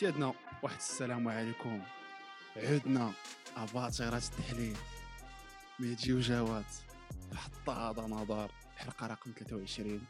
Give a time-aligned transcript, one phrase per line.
[0.00, 1.82] سيادنا واحد السلام عليكم.
[2.56, 3.12] عدنا
[3.56, 4.76] اباطرة التحليل.
[5.80, 6.64] ميجي وجواد
[7.34, 8.50] حطة نظر.
[8.76, 10.06] حلقة رقم 23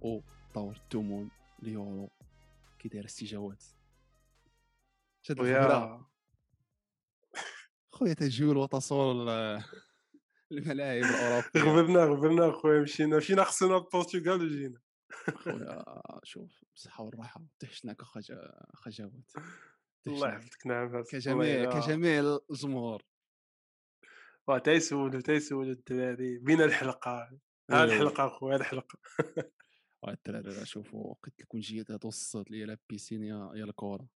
[0.00, 0.20] و
[0.54, 1.30] دور التمون
[1.62, 2.10] اليورو
[2.78, 3.64] كي داير استجابات
[5.22, 6.10] شاد الخبرة.
[7.92, 9.64] خويا تجول وتصول ال-
[10.52, 11.60] الملاعب الأوروبية.
[11.62, 12.80] غبرنا غبرنا خويا.
[12.80, 14.81] مشينا مشينا خصنا البرتغال وجينا.
[15.30, 15.84] خويا
[16.24, 19.32] شوف بصحة والراحة تحشناك خجا خجاوات
[20.06, 20.28] الله.
[20.28, 23.02] يحفظك نعم كجميع كجميع الجمهور
[24.64, 27.38] تيسولوا تيسولوا الدراري بين الحلقة؟
[27.70, 27.84] ها وي.
[27.84, 28.98] الحلقة خويا الحلقة.
[30.08, 34.08] الدراري راه شوفوا قلت لكم جيت هاد وسط لي لا بيسين يا يا الكورة.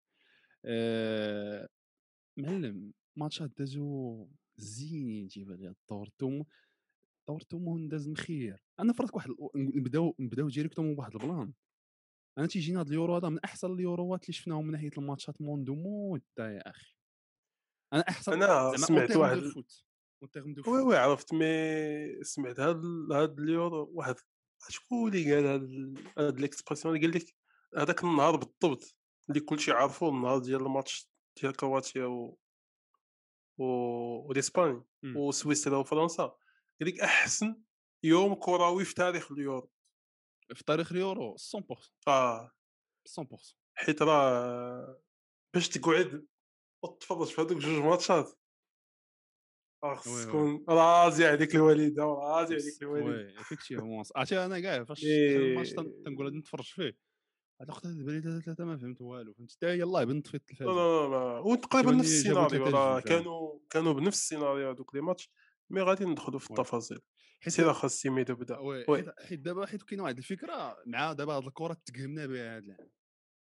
[0.66, 1.70] آه،
[2.38, 4.28] معلم ماتشات دازو
[4.58, 6.46] زينين تيبان لي الدور التوم
[7.30, 11.54] التوم داز مخير أنا فرضك واحد نبداو نبداو ديريكتومون بواحد البلان
[12.38, 16.52] أنا تيجيني هاد اليورو هذا من أحسن اليوروات اللي شفناهم من ناحية الماتشات موندو مده
[16.52, 16.96] يا أخي
[17.94, 19.38] أنا أحسن زعما سمعت واحد
[20.68, 20.82] وي.
[20.82, 24.16] وي عرفت مي سمعت هاد هاد اليورو واحد
[24.70, 27.36] شكون اللي قال هاد ليكسبرسيون اللي قال لك
[27.78, 28.96] هذاك النهار بالضبط
[29.30, 31.10] اللي كلشي عارفو النهار ديال الماتش
[31.42, 32.38] ديال كرواتيا و
[33.58, 33.66] و
[34.28, 34.84] والاسبان.
[35.16, 36.36] وسويسرا وفرنسا
[36.82, 37.62] لك أحسن
[38.04, 39.72] يوم كروي في تاريخ اليورو.
[40.56, 42.52] في تاريخ اليورو 100% آه.
[43.08, 45.02] 100% حيت راه
[45.56, 46.28] باش تقعد
[46.84, 48.40] وتتفرج في هذوك جوج ماتشات.
[49.84, 50.26] راه خص.
[50.26, 55.38] تكون راضي عليك الوالدة راضي عليك الوالده oui effectivement عرفتي أنا كاع فاش إيه.
[55.38, 56.98] الماتش تن- تنقول غادي نتفرج فيه.
[57.62, 61.08] هاد الوقت بالي ثلاثة ما فهمت والو فهمت؟ حتى يلاه بنت في لا التلفازه لا
[61.10, 63.00] لا وتقريبا نفس السيناريو ثلاثة آه.
[63.00, 65.32] كانوا كانوا بنفس السيناريو هذوك لي ماتش.
[65.70, 66.50] مي غادي ندخلوا في.
[66.52, 67.00] التفاصيل
[67.42, 68.26] حيت سير خاص سيمي
[68.60, 68.86] وي.
[69.20, 72.90] حيت- دابا حيت كاينة واحد الفكرة مع دابا هاد الكرة تقهمنا بها هاد العام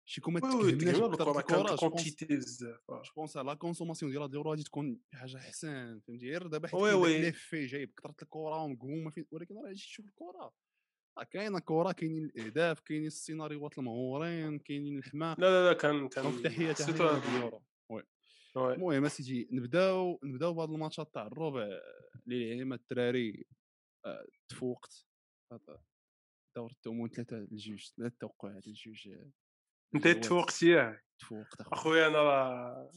[0.06, 2.80] شي كون ما وي وي تقهمناش تقريبا بكثره الكرة الكره كانت كونتيتي بزاف.
[2.90, 6.76] جو بونس لا كونسوماسيون ديال هاد اليورو غادي تكون حاجة أحسن فهمتي غير دابا حيت
[6.80, 7.22] كاين.
[7.22, 10.52] ليفي جاي بكثره الكرة ومقومة فين ولكن راه جيت تشوف الكرة
[11.18, 16.42] راه كاينة كرة كاينين الأهداف كاينين السيناريوهات المهورين كاينين الحماق لا لا لا كان كان
[16.42, 16.74] تحيه
[17.28, 17.62] اليورو.
[18.56, 21.62] المهم اسيدي نبداو نبداو بهاد الماتشات تاع الربع
[22.26, 23.46] اللي العلم الدراري
[24.06, 25.06] آه، تفوقت
[26.56, 29.30] دور التومون ثلاثة لجوج ثلاثة توقعات لجوج آه،
[29.94, 30.08] أنت.
[30.08, 32.92] تفوقت ياه تفوقت أخويا أنا راه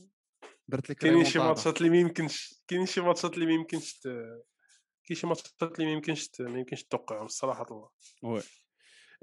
[0.67, 1.39] درت لك كاينين شي.
[1.39, 4.07] ماتشات اللي ما يمكنش كاينين شي ماتشات اللي ما يمكنش ت...
[5.03, 6.41] كاين شي ماتشات اللي ما يمكنش ت...
[6.41, 7.89] ما يمكنش توقعهم الصراحة الله
[8.23, 8.43] وي آه،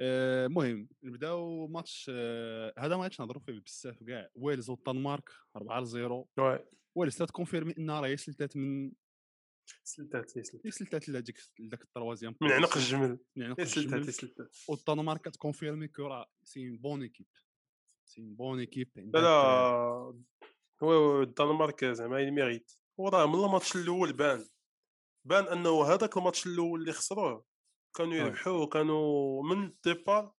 [0.01, 5.87] المهم نبداو ماتش آه، هذا ما غاديش نهضروا فيه بزاف كاع ويلز والدنمارك 4 ل
[5.87, 6.59] 0 oui.
[6.95, 8.93] ويلز ت confirmer انها راه هي سلتات من
[9.85, 11.09] سلتات سلتات.
[11.09, 16.07] لهذيك لذاك ال troisième من عنق الجمل من عنق الجمل سلتات والدنمارك كت confirmer que
[16.07, 17.27] راه c'est bonne équipe
[18.05, 20.23] c'est bonne équipe لا لا
[20.83, 24.45] oui oui الدنمارك زعما ي mérite وراه من الماتش الأول بان.
[25.25, 27.45] بان أنه هذاك الماتش الأول اللي خسروه.
[27.97, 28.19] كانوا oui.
[28.19, 30.33] يربحوا وكانوا من ال départ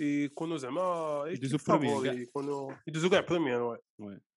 [0.00, 2.18] يكونوا زعما يدوزو بريمير.
[2.18, 3.78] يكونوا يدوزو كاع بريمير وي.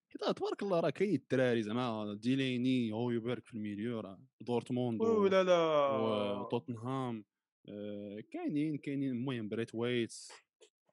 [0.10, 4.20] حيت تبارك الله راه كاين الدراري زعما ديليني هويبرغ في الميليو راه.
[4.42, 5.44] دورتموند وي وي لا.
[5.44, 7.26] لا وتوتنهام
[7.70, 10.32] آه، كاينين كاينين المهم بريت ويتس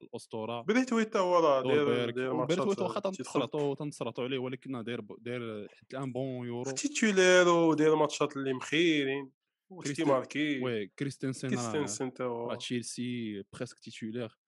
[0.03, 0.63] الأسطورة.
[0.63, 2.11] بديت ويتا هو راه داير
[2.45, 6.73] بريت ويت واخا تنصرطو تنصرطو عليه ولكن داير داير حتى الان بون يورو.
[6.73, 9.40] تيتولير وداير ماتشات اللي مخيرين.
[9.71, 14.39] كريستي- ماركي وي كريستنسن كريستنسن تا تشيلسي بريسك تيتولير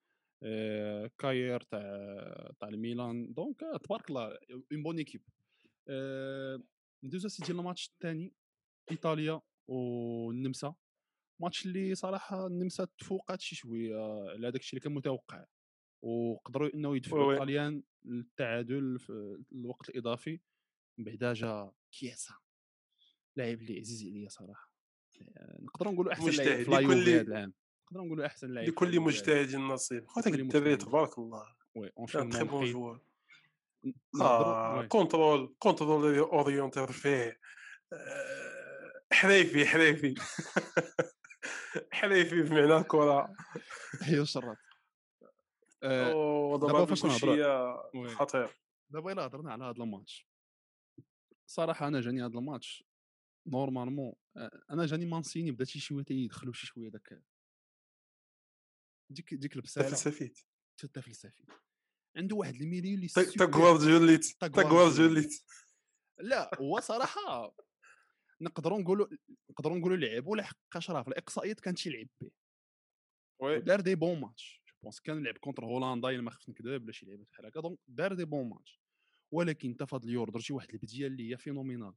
[0.44, 1.80] آه، كاير تاع
[2.60, 4.38] تاع الميلان donc تبارك الله
[4.72, 5.22] une bonne équipe
[7.04, 8.32] ندوزو سيدي الماتش الثاني
[8.90, 10.74] ايطاليا والنمسا
[11.42, 13.96] ماتش اللي صراحة النمسا تفوقات شي شوية
[14.30, 15.46] على داك الشيء اللي كان متوقع
[16.04, 17.32] وقدروا انه يدفعوا.
[17.34, 20.40] الطليان للتعادل في الوقت الاضافي
[20.98, 22.34] من بعدا جا كياسا
[23.36, 24.71] لاعب اللي عزيز عليا صراحة
[25.62, 27.52] نقدروا نقولوا أحسن لاعب مجتهد في لايوفي لكل- العام
[27.86, 30.78] نقدروا نقولوا أحسن لاعب في لكل مجتهد نصيب لكل الدري مجتهد.
[30.78, 32.64] تبارك الله oui un très bon.
[32.72, 33.00] joueur
[34.20, 34.84] آه.
[34.86, 37.38] contrôle contrôle orienté فيه
[37.92, 40.14] آه، حريفي حريفي
[41.92, 43.34] حريفي بمعنى الكرة
[44.02, 44.56] هي الشرات
[45.82, 47.04] آه، ودابا دابا فاش
[47.94, 48.08] oui.
[48.08, 48.56] خطير
[48.90, 50.28] دابا إلا هضرنا على هذا الماتش
[51.46, 52.84] صراحة أنا جاني هذا الماتش
[53.46, 57.22] normalement آه، أنا جاني مانسيني بدا شي شوية يدخلوا شي شوية داك
[59.10, 60.38] ديك ديك البسالة فلسفيت
[60.82, 61.44] حتى فلسفي
[62.16, 65.42] عنده واحد ال milieu اللي تا غوارديوليت تا غوارديوليت
[66.20, 67.56] لا هو صراحة
[68.40, 69.06] نقدروا نقولوا
[69.50, 72.30] نقدروا نقولوا لعبوا لحقاش راه في الإقصائيات كان تيلعب به
[73.40, 73.56] oui.
[73.56, 74.62] ودار des bons matchs.
[74.68, 77.60] je pense كان لعب contre هولندا إلا ما خفت نكذب ولا شي لعيبات بحال هكا
[77.60, 78.80] donc دار des bons matchs.
[79.32, 81.94] ولكن انت في هذا اليورو درتي واحد البدية اللي هي phénoménale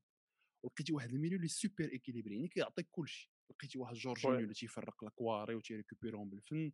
[0.65, 3.31] ولقيتي واحد ال milieu اللي super équilibré يعني كيعطيك كلشي.
[3.51, 6.71] لقيتي واحد جورجينيو اللي تيفرق لاكواري وتي récupérer هم بالفن.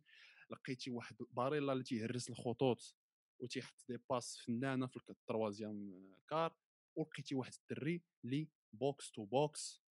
[0.50, 2.96] لقيتي واحد باريلا اللي تيهرس الخطوط
[3.42, 6.56] وتيحط des passes فنانة في ال troisième quart.
[6.98, 9.82] ولقيتي واحد الدري اللي box to box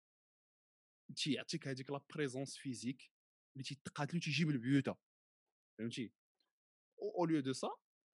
[1.16, 3.12] تيعطيك هذيك la présence physique
[3.56, 4.96] اللي تيتقاتلو تيجيب البيوتا
[5.78, 6.12] فهمتي؟
[7.02, 7.68] au lieu de ça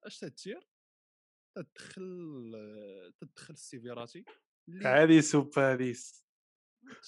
[0.04, 0.68] اش تدير؟
[1.56, 2.52] تدخل
[3.20, 4.24] تدخل السي فيراتي.
[4.68, 6.24] عريس وباريس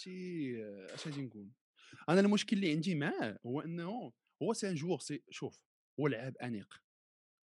[0.02, 0.56] تي
[0.94, 1.50] اش غادي نقول؟
[2.08, 4.12] أنا المشكل اللي عندي معاه هو أنه
[4.42, 5.60] هو c'est un joueur c'est شوف
[6.00, 6.74] هو لعاب أنيق.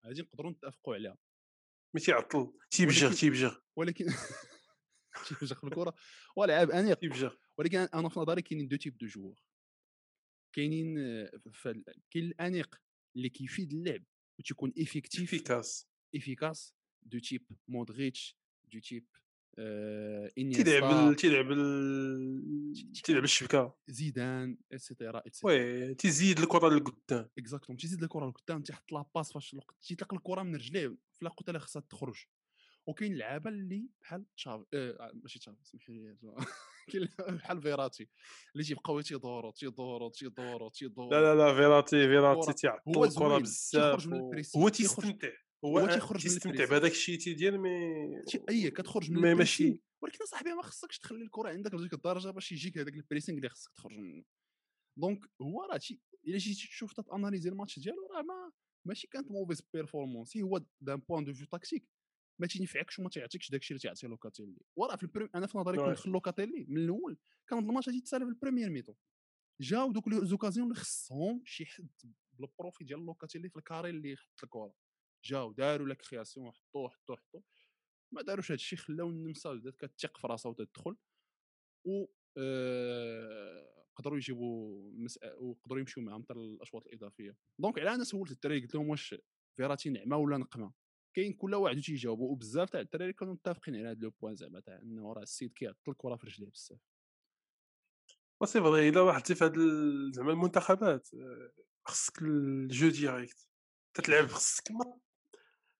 [0.05, 1.17] هذه نقدروا نتفقوا عليها.
[1.93, 4.05] mais تيعطل تيبجغ تيبجغ ولكن
[5.27, 5.95] تيفجخ في الكرة.
[6.37, 9.43] هو لعاب أنيق تيبجغ ولكن أنا في نظري كاينين deux types de joueurs
[10.55, 11.31] كاينين آه،
[12.11, 12.75] كاين الأنيق
[13.15, 14.03] اللي كيفيد اللعب
[14.39, 15.89] وتيكون effectif efficace.
[16.15, 19.07] efficace du type مودريتش du type
[19.59, 21.47] انيستا ال- تيلعب تيلعب
[23.03, 23.75] تيلعب الشبكة.
[23.87, 27.29] زيدان et cetera et cetera oui تيزيد الكرة للقدام.
[27.37, 31.49] exactement تيزيد الكرة لقدام تيحط la passe فاش الوقت تيطلق الكرة من رجليه في الوقت
[31.49, 32.25] اللي خصها تخرج.
[32.87, 36.17] وكاين لعابة اللي بحال تشافي آه ماشي تشافي سمح لي
[36.91, 38.09] كاين بحال فيراتي
[38.53, 44.07] اللي تيبقاو تيدوروا تيدوروا تيدوروا لا تيدوروا لا لا فيراتي فيراتي تيعطل الكرة بزاف
[44.57, 45.29] هو تيستمتع.
[45.65, 47.69] هو هو تيخرج من تيستمتع ال pressing بهذاك الشيء تيدير mais
[48.49, 52.77] أي كتخرج من ماشي ولكن اصاحبي ما خصكش تخلي الكرة عندك بديك الدرجة باش يجيك
[52.77, 54.23] هذاك ال pressing اللي خصك تخرج منه.
[54.99, 58.51] donc هو راه تي إلا جيتي تشوف ت analyser الماتش ديالو راه ما
[58.87, 61.89] ماشي كانت mauvaise performance هو d'un point de vue tactique
[62.41, 64.57] ما تينفعكش وما تيعطيكش داكشي اللي تيعطي لوكاتيلي.
[64.75, 67.17] وراه في البريم أنا في نظري كندخل لوكاتيلي من الأول
[67.49, 68.93] كان الماتش غادي يتسالى في ال première mi-temps.
[69.61, 71.89] جاو دوك les occasions اللي خصهم شي حد
[72.33, 74.73] بال profil ديال لوكاتيلي في ال carré اللي حط الكرة.
[75.25, 77.43] جاو داروا la création حطوه حطوه حطوه
[78.13, 80.95] ما داروش هذا الشيء خلاو النمسا بدات كتثق في راسها وتدخل
[81.87, 82.05] و
[82.37, 84.81] آه، قدروا يجيبوا
[85.37, 87.37] وقدروا يمشيو معاهم حتى الاشواط الإضافية.
[87.59, 89.15] donc على أنا سولت الدراري قلت لهم واش
[89.57, 90.73] فيراتي نعمة ولا نقمة؟
[91.15, 94.75] كاين كل واحد تيجاوب وبزاف تاع الدراري كانوا متفقين على هذا le point زعما تاع
[94.81, 96.79] إنه راه السيد كيعطل الكرة في رجليه بزاف.
[98.41, 99.53] و c'est vrai إلا رحتي في هاد
[100.15, 101.51] زعما المنتخبات آه،
[101.87, 103.47] خصك ال jeu direct
[103.93, 104.99] تتلعب خصك ما-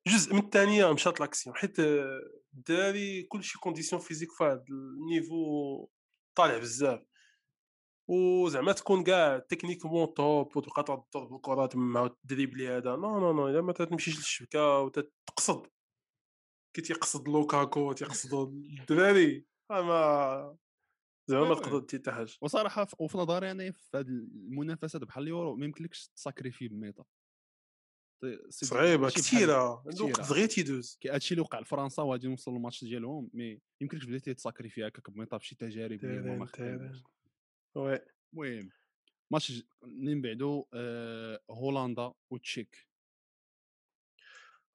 [0.08, 2.22] جزء من الثانية مشات l'action حيت آه،
[2.54, 5.90] الدراري كلشي condition physique في هاد ال niveau
[6.38, 7.06] طالع بزاف.
[8.10, 12.96] وزعما تكون كاع techniquement top وتبقى تضرب الكره تما وت dribbler هذا.
[12.96, 15.68] non non non الا ما تمشيش للشبكة وتقصد
[16.76, 18.34] كي تيقصد لوكاكو تيقصد
[18.80, 20.58] الدراري آه، ما
[21.30, 22.34] زعما ما oui تقدر دير حتى حاجة.
[22.42, 27.04] وصراحة وفي نظري أنا في هذه المنافسات بحال اليورو ما يمكنلكش ت sacrifier c'est
[28.50, 33.62] صعيبة كثيره الوقت كثيره دغيا تيدوز هادشي اللي وقع لفرنسا وغادي نوصل للماتش ديالهم mais
[33.82, 36.46] يمكنلكش بديتي ت sacrifier هكاك ب mi-temps بشي تجارب اللي هما ما
[38.34, 38.60] oui.
[38.60, 38.72] المهم
[39.32, 39.50] ماتش
[39.84, 42.88] اللي من بعدو؟ آه هولندا وتشيك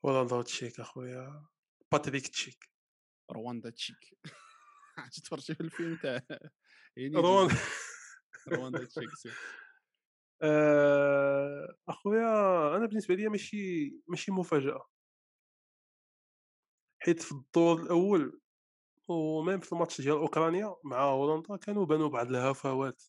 [0.04, 1.46] هولندا تشيك أخويا.
[1.92, 2.70] باتريك تشيك.
[3.30, 4.18] رواندا تشيك.
[4.98, 6.22] عرفتي تفرجتي في الفيلم تاع
[6.98, 7.56] هينيدي روان
[8.52, 9.10] رواندا تشيك
[11.88, 14.86] أخويا أنا بالنسبة لي ماشي ماشي مفاجأة.
[17.02, 18.40] حيت في الدور الأول
[19.08, 23.02] و même في الماتش ديال أوكرانيا مع هولندا كانوا بانوا بعض الهفوات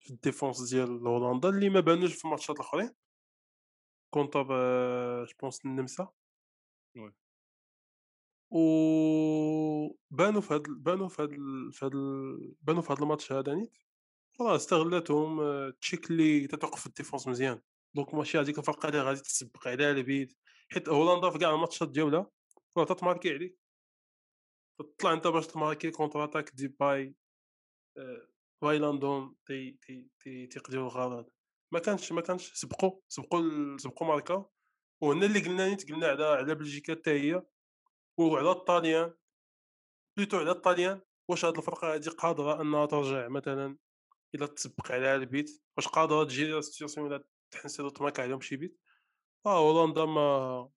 [0.00, 2.90] في ال défense ديال هولندا اللي ما بانوش في الماتشات الأخرين.
[4.10, 4.42] contre
[5.24, 6.08] je pense النمسا.
[6.96, 7.12] oui.
[8.50, 11.30] وبانوا في هاد بانوا في هاد
[11.72, 11.92] في هاد
[12.62, 13.85] بانوا في هاد الماتش هذا نيت.
[14.40, 17.60] راه استغلاتهم آه، تشيك اللي تتوقف ال défense مزيان.
[17.94, 20.38] donc ماشي هذيك الفرقة اللي غادي تسبق عليها البيت
[20.72, 22.30] حيت هولندا في كاع الماتشات ديالها
[22.78, 23.58] راه تت marquer عليك.
[24.80, 27.14] تطلع انت باش ت marquer contre-attaque ديباي
[27.98, 28.28] آه،
[28.62, 31.30] فاينالدوم تي تي تي تيقضيو الغرض
[31.74, 34.46] ما كانش ما كانش سبقوا سبقوا سبقوا ماركا
[35.02, 37.42] وهنا اللي قلنا نيت قلنا على على بلجيكا حتى هي.
[38.18, 39.14] وعلى الطاليان
[40.16, 41.00] بليتو على الطاليان
[41.30, 43.78] واش هاد الفرقة هادي قادرة أنها ترجع مثلا
[44.34, 45.62] إلا تسبق عليها البيت.
[45.76, 48.80] واش قادره تجي لا سيتياسيون ولا تحنسي وتماك عليهم شي بيت.
[49.46, 50.70] آه هولندا ما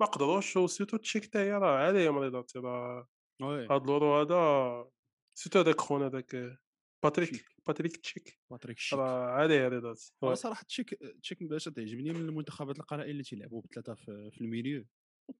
[0.00, 0.56] ما قدروش.
[0.56, 3.08] وسيرتو تشيك حتى هي راه عليهم رضاتي راه
[3.42, 4.90] هاد لورو هذا
[5.34, 6.58] surtout هذاك خونا هذاك
[7.04, 7.46] باتريك تشيك.
[7.66, 8.40] باتريك تشيك.
[8.50, 10.36] باتريك شيك راه أنا oui.
[10.36, 14.86] صراحة تشيك تشيك باش تعجبني من المنتخبات القلائل اللي تيلعبوا بثلاثة في, في ال milieu.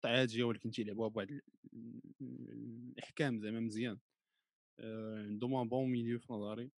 [0.04, 1.42] عادية ولكن تيلعبوها بواحد ال-
[2.20, 3.98] ال- الإحكام زعما مزيان.
[4.80, 6.70] آه، عندهم un bon milieu في نظري.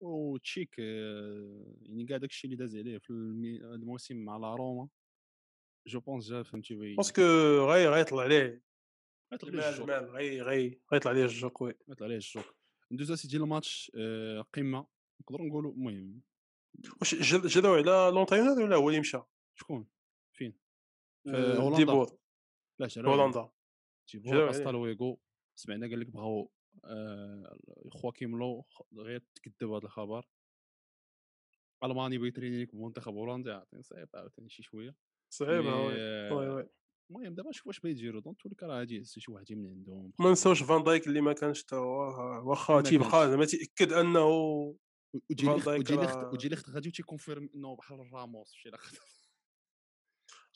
[0.00, 4.88] وتشيك يعني كاع داكشي اللي داز عليه في الموسم مع لا روما.
[5.86, 7.22] je pense جا فهمتي oui parce que
[7.70, 8.62] غي غيطلع عليه.
[9.32, 9.90] غيطلع عليه الجوك.
[9.90, 11.74] المال غي غي غيطلع عليه الجوك وي.
[11.88, 12.44] غيطلع عليه الجوك.
[12.92, 14.86] ندوز اسيدي الماتش آه، قمة.
[15.20, 16.22] نقدروا نقولوا المهم
[17.00, 17.14] واش
[17.48, 19.18] جراو على لونترينور ولا هو اللي مشى؟
[19.54, 19.88] شكون؟
[20.36, 20.58] فين؟
[21.24, 21.76] في آه، هولندا.
[21.76, 22.18] ديبور
[22.78, 22.88] لا.
[22.98, 23.50] هولندا.
[24.08, 24.68] تيبور جراو استا.
[24.68, 25.20] لويغو
[25.58, 26.52] سمعنا قال لك بغاو
[27.92, 28.66] خواكيم لو
[28.96, 30.26] غير تكذب هذا الخبر.
[31.84, 34.94] ألماني بغا يتريني لك بمنتخب هولندا عرفتي صعيب عاوتاني شي شوية.
[35.32, 36.68] صعيبه مي، وي آه، وي.
[37.10, 40.12] المهم دابا شوف واش بغا يديروا دونك تولي راه غادي يهز شي واحد من عندهم.
[40.20, 43.30] ما نساوش فان دايك اللي ما كانش تا هو واخا تيبقى.
[43.30, 44.26] زعما تيأكد أنه
[45.14, 48.68] وتجي فان ليخت دايك وتجي ليخت راه- وتجي ليخت غادي تيكونفيرم إنه بحال راموس شي
[48.68, 48.94] لاخت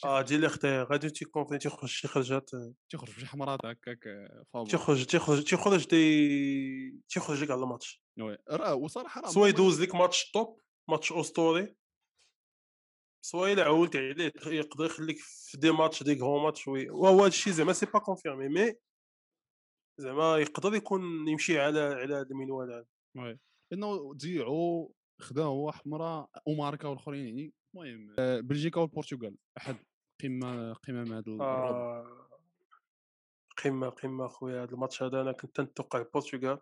[0.04, 2.50] آه ديال أختي غادي تيكون تيخرج شي خرجات
[2.90, 8.38] تيخرج بشي حمرات هكاك آه، فابور تيخرج تيخرج تيخرج دي تيخرج لك على الماتش وي
[8.50, 10.60] راه وصراحة راه سوا يدوز لك match top
[10.90, 11.74] match اسطوري
[13.24, 17.52] سوا الا عولتي عليه يقدر يخليك في des matchs des gros matchs oui وهو هادشي
[17.52, 18.74] زعما c'est pas confirmé mais
[20.00, 22.86] زعما يقدر يكون يمشي على على هاد المنوال هذا.
[23.16, 23.38] oui
[23.72, 24.88] لأنه تزيعوا
[25.20, 27.52] خدا هو حمراء وماركا والاخرين يعني.
[27.74, 29.76] المهم آه، بلجيكا والبرتغال أحد.
[30.22, 32.28] قمة قمم هذا آه.
[33.64, 36.58] قمة قمة خويا هذا الماتش هذا أنا كنت نتوقع البرتغال.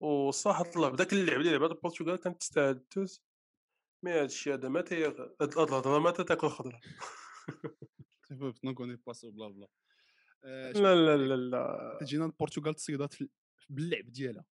[0.00, 3.22] وصراحه طلع بداك اللعب اللي لعبها البرتغال كانت تستاهل الدوز
[4.02, 6.80] mais هاد الشيء هذا ما تي هاد الهضرة ما تاكل خضره
[8.64, 9.68] نكوني parce que بلا بلا
[10.72, 11.98] لا لا لا لا.
[12.00, 13.14] تجينا البرتغال تصيدات
[13.68, 14.44] باللعب ديالها.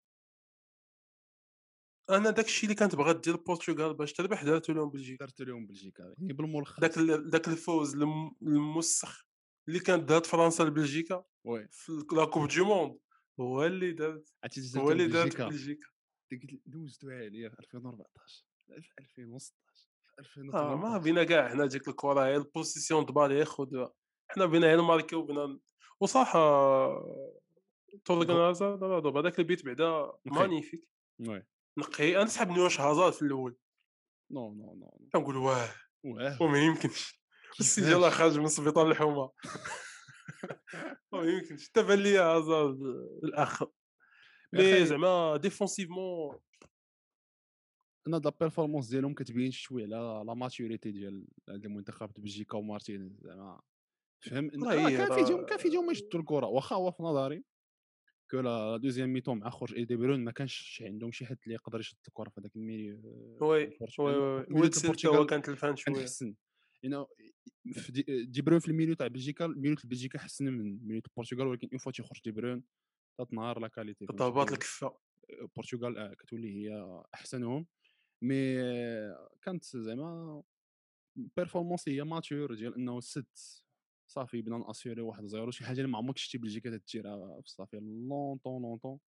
[2.16, 5.18] أنا داك الشيء اللي كانت بغات دير البرتغال باش تربح دارتو لهم بلجيكا.
[5.26, 6.80] دارت لهم بلجيكا يعني بالملخص.
[6.80, 6.98] داك
[7.32, 9.26] داك الفوز الم- الموسخ
[9.68, 11.68] اللي كانت دارت فرنسا لبلجيكا oui.
[11.70, 12.98] في la coupe du monde
[13.40, 14.34] هو اللي دارت
[14.76, 15.86] هو اللي دارت بلجيكا؟
[16.66, 19.54] دوزتوها عليا في 2014 لا، في 2016
[20.22, 23.92] في آه ما 2018 بينا كاع حنا ديك الكرة هي ال possession de balle ياخذوها
[24.28, 25.58] حنا بينا غير نماركيو بينا
[26.00, 27.40] وصح راه
[29.02, 30.12] دابا داك البيت بعدا.
[30.26, 30.88] magnifique.
[31.28, 31.46] oui.
[31.80, 33.56] نقي أنا سحب نواش هازارد في الأول.
[34.30, 35.08] non non non.
[35.12, 35.68] كنقول واه
[36.04, 36.42] واه.
[36.42, 37.20] وما يمكنش.
[37.60, 39.28] السيد كيفاش؟ يلاه خارج من سبيطار الحمى
[41.12, 41.68] ما يمكنش.
[41.68, 42.78] حتى بان لي هازارد
[43.24, 43.62] الاخ
[44.52, 46.38] mais زعما défensivement
[48.06, 53.60] أنا la performance ديالهم كتبين شوية على la maturité ديال المنتخب بلجيكا ومارتينيز زعما.
[54.20, 57.44] فهم كان فيديهم كان فيديهم يشدوا الكرة واخا هو في نظري.
[58.30, 61.54] que la deuxième mi-temps مع خروج اي دي برون ما كانش عندهم شي حد اللي
[61.54, 63.76] يقدر يشد الكره في هذاك ال milieu آه، oui.
[63.98, 64.14] oui
[64.50, 66.34] oui البرتغال كان تلفان كان شوية حسن
[67.72, 70.78] في دي, دي برون في ال milieu تاع بلجيكا ال milieu تاع بلجيكا حسن من
[70.86, 72.62] milieu تاع البرتغال ولكن une fois تيخرج دي برون
[73.20, 74.16] تتنهار لا كاليتي ديال-
[74.52, 74.96] الكفه
[75.30, 77.66] البرتغال آه، كتولي هي احسنهم
[78.22, 78.54] مي
[79.42, 80.42] كانت زعما
[81.16, 83.26] بيرفورمانس هي ماتور ديال انه سد
[84.10, 87.76] صافي بنا ناسيوري واحد زيرو شي حاجة اللي ما عمرك شتي بلجيكا تديرها في صافي
[87.76, 88.98] لونطون لونطون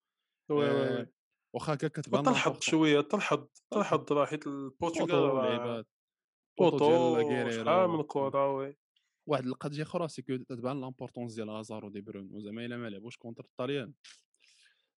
[0.50, 1.06] وي آه، وي.
[1.54, 2.60] واخا هكا كتبان تلحظ.
[2.60, 5.84] شوية تلحظ تلحظ راه حيت البرتغال
[6.58, 8.76] بوطو لاغيريرا شحال من كره وي.
[9.28, 13.16] واحد القضية أخرى c'est que تتبان l'importance ديال هازار ودي برون وزعما إلا ما لعبوش
[13.16, 13.92] contre الطاليان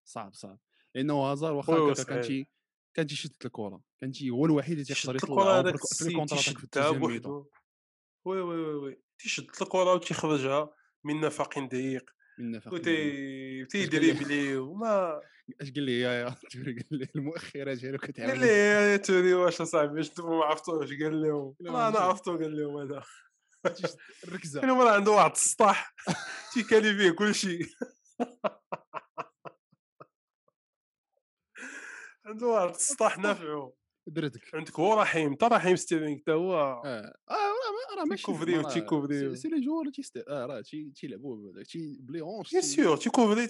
[0.07, 0.59] صعب صعب.
[0.95, 2.21] لأنه هازار واخا كان.
[2.21, 2.47] تي
[2.93, 7.49] كان تيشد الكره كان تي هو الوحيد اللي تيقدر هذاك في ال contre في بوحدو.
[8.25, 9.04] وي وي وي وي.
[9.19, 10.69] تيشد الكرة وتيخرجها
[11.03, 15.21] من نفق ضيق من نفق وتي تيدري قال لي؟ بلي وما
[15.61, 19.33] اش قال لي؟ يا يا توري قال لي المؤخرة ديالو قال كتعاون لي يا توري
[19.33, 20.89] واش أصاحبي؟ واش أنتم ما عرفتوش.
[20.89, 21.99] قال لهم لا، أنا.
[21.99, 23.03] عرفتو قال لهم هذا.
[24.23, 24.61] الركزة.
[24.61, 25.93] كان راه عنده واحد السطاح
[26.53, 27.59] تيكالي فيه كلشي
[32.25, 33.75] عنده واحد السطاح نافعو.
[34.07, 34.55] درتك.
[34.55, 36.55] عندك هو رحيم حتى رحيم ستيرلينغ حتى هو.
[36.55, 37.13] آه.
[37.29, 37.54] آه
[37.91, 39.35] راه راه ماشي راه تيكوفريو.
[39.35, 42.97] سي- سي لي جوار تيست آه راه تي- تيلعبوا بهذاك تي بلي اونش بيان سور
[42.97, 43.47] تيكوفري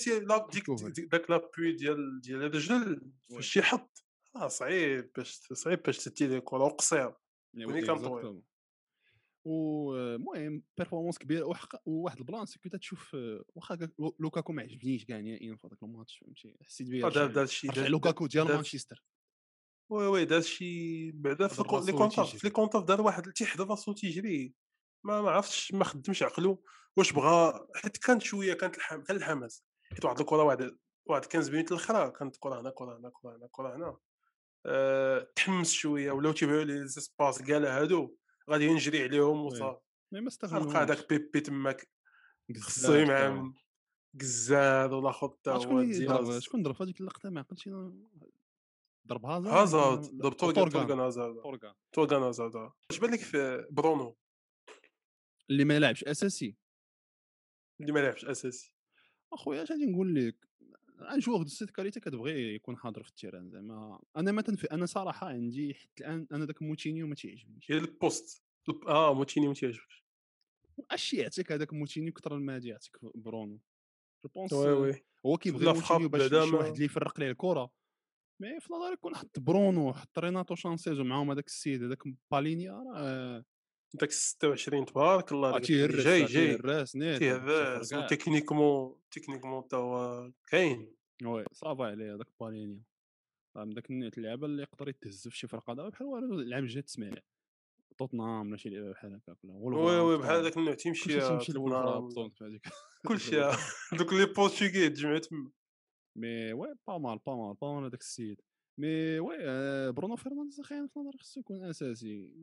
[0.51, 0.91] تيكوفري.
[0.91, 3.01] داك لابوي ديال ديال الرجل.
[3.35, 4.03] فاش يحط
[4.35, 7.13] آه صعيب باش صعيب باش تتيلي الكره وقصير
[7.53, 8.41] يعني كان طويل.
[9.45, 13.13] ومهم performance كبير وحق وواحد ال plan ce que تشوف
[13.55, 17.01] واخا كا- لو- لوكاكو ما عجبنيش كاع نهائيا في هذاك الماتش فهمتي حسيت بيه
[17.69, 19.03] آه، لوكاكو ديال مانشستر
[19.89, 22.35] oui oui دار شي بعدا في les contre-attaques.
[22.35, 24.53] في les contre-attaques دار واحد تيحضر راسو تيجري
[25.03, 26.63] ما ما عرفتش ما خدمش عقلو
[26.97, 29.01] واش بغا حيت كانت شوية كانت الحم...
[29.01, 33.09] كان الحماس حيت واحد الكرة واحد واحد 15 minutes الاخرى كانت كره هنا كره هنا
[33.09, 33.97] كره هنا كره هنا
[34.65, 35.31] أه...
[35.35, 38.15] تحمس شوية ولاو تيبيعوا les espaces كاع هادو
[38.49, 39.45] غادي نجري عليهم.
[39.45, 39.79] وصافي
[40.11, 41.89] mais ما غنلقى هذاك استغلوش بيبي تماك
[42.59, 43.05] خصو.
[43.05, 43.53] مع
[44.21, 47.69] قزاد ولا خط عرفت شكون ضرب شكون هذيك اللقطة ما عقلتش.
[49.07, 50.69] ضرب هازارد هازارد ضرب تورغان.
[50.69, 54.17] تورغان هازارد تورغان تورغان هازارد اش بان لك في برونو؟
[55.49, 56.55] اللي ما لعبش أساسي.
[57.81, 58.73] اللي ما لعبش أساسي.
[59.33, 60.35] أخويا اش غادي نقول لك؟
[61.11, 63.99] un joueur de cette qualité كتبغي يكون حاضر في ال terrain زعما.
[64.17, 64.65] أنا ما تنف...
[64.65, 67.71] أنا صراحة عندي حتى الآن أنا داك موتينيو ما تيعجبنيش.
[67.71, 70.05] هي ال poste الب- آه موتيني ما تيعجبكش.
[70.91, 73.59] أش يعطيك هذاك موتينيو كثر ما يعطيك برونو؟
[74.25, 74.53] je pense
[75.25, 77.71] هو كيبغي موتينيو باش واحد اللي يفرق ليه الكرة.
[78.41, 83.45] mais في نظري يكون حط برونو حط ريناتو شانسيزو معاهم هذاك السيد هذاك بالينيا راه
[83.93, 88.05] داك 26 تبارك الله تيهرس جاي جاي تيهرس نيت تيهرس تيفرقع.
[88.05, 92.83] و techniquement techniquement تا هو كاين oui صافا عليه هذاك بالينيا
[93.55, 96.81] فاهم داك النيت اللعابه اللي يقدر يتهز في شي فرقة دابا بحال والو العام الجاي
[96.81, 97.11] تسمع
[97.97, 100.35] توتنهام ولا شي لعبه بحال هكاك ولا oui oui بحال.
[100.39, 102.31] هذاك النوع تيمشي تيمشي لولفرهامبتون
[103.07, 103.41] كلشي
[103.97, 105.51] دوك les portugais تجمعوا تما
[106.17, 108.41] mais oui pas mal pas mal pas mal هذاك السيد
[108.79, 109.37] mais oui
[109.91, 112.33] برونو فرنانديز أخي في نظري خصو يكون أساسي.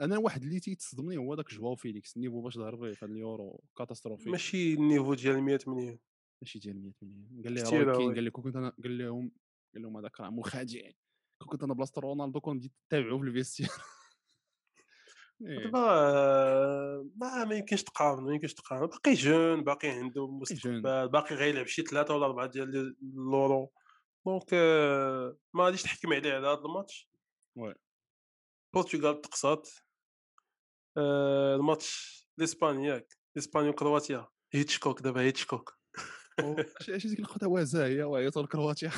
[0.00, 3.64] أنا واحد اللي تيتصدمني هو داك جواو فيليكس ال niveau باش ظهر به في اليورو
[3.78, 5.98] catastrophique ماشي ال niveau ديال 100 مليون.
[6.42, 7.42] ماشي ديال 100 مليون.
[7.44, 8.14] قال لي روي كين.
[8.14, 9.32] قال لي كون كنت أنا قال لهم
[9.74, 10.90] قال لهم هذاك راه مخادع.
[11.42, 13.68] كون كنت أنا بلاصة رونالدو كون بديت تتابعو في ال vestiaire
[15.40, 20.26] دابا آه، ما ما يمكنش تقارن ما يمكنش تقارن باقي jeune باقي عنده.
[20.28, 23.72] مستقبل باقي غيلعب شي ثلاثة ولا أربعة ديال ال l'Euro.
[24.26, 24.54] donc
[25.54, 27.10] ما غاديش تحكم عليه على هذا الماتش.
[27.56, 27.74] oui.
[28.74, 29.68] البرتغال تقصات
[30.96, 35.78] آه، الماتش إسبانيا ياك إسبانيا وكرواتيا Hitchcock دابا Hitchcock
[36.88, 38.90] اش ديك الخطأ وزاهيه وعيطوا لكرواتيا.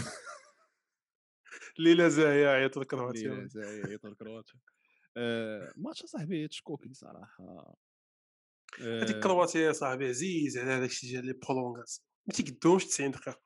[1.79, 3.47] ليلة زاهية عيطوا لكرواتيا.
[3.47, 4.61] زاهية عيطوا لكرواتيا.
[5.77, 7.75] ماتش صاحبي تشكوكي صراحة.
[8.81, 13.11] هذيك آه، كرواتيا يا صاحبي عزيز على هذاك الشيء ديال لي برولونغاسيون ما تيقدوش 90
[13.11, 13.41] دقيقة.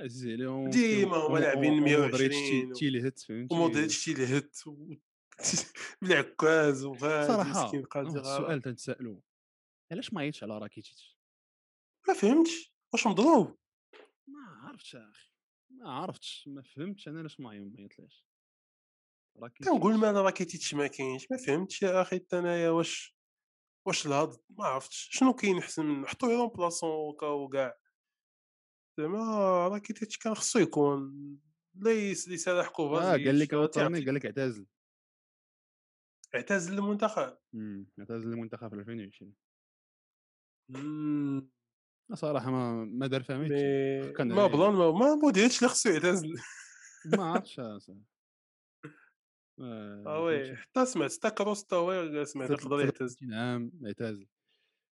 [0.00, 4.94] عزيز عليهم ديما هما لاعبين 120 تيلهت فهمتي؟ ومودريتش تيلهت و-
[6.02, 9.22] بالعكاز وغادي صراحة مسكين آه، يدير السؤال تنسالو
[9.92, 11.18] علاش ما عيطش على راكيتيتش؟
[12.08, 12.74] ما فهمتش.
[12.92, 13.58] واش مضروب؟
[14.28, 15.30] ما عرفتش أخي.
[15.70, 17.48] ما عرفتش ما فهمتش أنا علاش ما
[19.36, 21.82] عيط- ما كنقول مالا راكيتيتش ما كاينش؟ ما فهمتش.
[21.82, 23.16] يا أخي حتى أنايا واش
[23.86, 25.08] واش الهض؟ ما عرفتش.
[25.12, 27.74] شنو كاين أحسن منه حطوه رومبلاسون كاو كاع
[28.98, 31.14] زعما راكيتيتش كان خصو يكون
[31.74, 34.66] ليس لصالح آه كوفازيتش قال لك راه تعطي- قال لك اعتزل.
[36.34, 39.34] اعتزل المنتخب امم اعتزل المنتخب في 2020
[40.68, 41.48] مم،
[42.14, 44.46] صراحة ما ما دار فيها ما.
[44.46, 46.34] بلان ما ما مودريتش اللي خصو يعتزل.
[47.06, 47.58] ما عرفتش.
[47.60, 47.78] آه،
[49.60, 54.26] آه oui فهمتي؟ حتى سمعت حتى كروس تا هو سمعت يقدر يعتزل 33 عام اعتزل